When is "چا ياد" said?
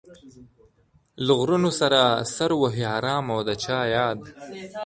3.63-4.19